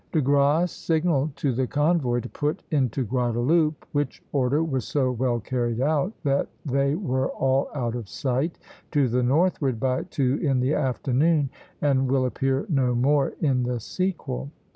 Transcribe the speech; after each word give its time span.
De 0.13 0.19
Grasse 0.19 0.71
signalled 0.71 1.35
to 1.35 1.51
the 1.53 1.67
convoy 1.67 2.19
to 2.19 2.27
put 2.27 2.63
into 2.71 3.03
Guadeloupe, 3.03 3.85
which 3.91 4.23
order 4.31 4.63
was 4.63 4.83
so 4.83 5.11
well 5.11 5.39
carried 5.39 5.79
out 5.79 6.11
that 6.23 6.49
they 6.65 6.95
were 6.95 7.27
all 7.29 7.69
out 7.75 7.93
of 7.93 8.09
sight 8.09 8.57
to 8.89 9.07
the 9.07 9.21
northward 9.21 9.79
by 9.79 10.01
two 10.01 10.39
in 10.41 10.59
the 10.59 10.73
afternoon, 10.73 11.51
and 11.83 12.09
will 12.09 12.25
appear 12.25 12.65
no 12.67 12.95
more 12.95 13.33
in 13.41 13.61
the 13.61 13.79
sequel. 13.79 14.49